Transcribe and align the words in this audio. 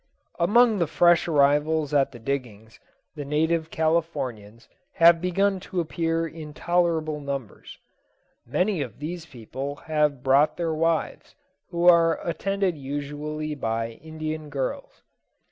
Among 0.39 0.79
the 0.79 0.87
fresh 0.87 1.27
arrivals 1.27 1.93
at 1.93 2.11
the 2.11 2.17
diggings 2.17 2.79
the 3.13 3.23
native 3.23 3.69
Californians 3.69 4.67
have 4.93 5.21
begun 5.21 5.59
to 5.69 5.79
appear 5.79 6.25
in 6.27 6.55
tolerable 6.55 7.19
numbers. 7.19 7.77
Many 8.43 8.81
of 8.81 8.97
these 8.97 9.27
people 9.27 9.75
have 9.75 10.23
brought 10.23 10.57
their 10.57 10.73
wives, 10.73 11.35
who 11.69 11.87
are 11.87 12.19
attended 12.27 12.75
usually 12.75 13.53
by 13.53 13.91
Indian 13.91 14.49
girls. 14.49 15.03